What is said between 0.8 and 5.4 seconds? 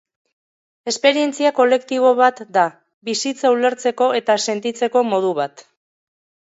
Esperientzia kolektibo bat da, bizitza ulertzeko eta sentitzeko modu